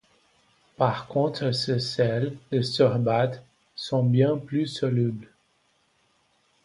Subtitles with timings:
[0.77, 5.29] Par contre ses sels, les sorbates, sont bien plus solubles.